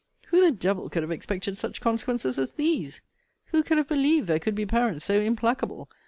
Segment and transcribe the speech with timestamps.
[0.29, 3.01] Who the devil could have expected such consequences as these?
[3.51, 5.91] Who could have believe there could be parents so implacable?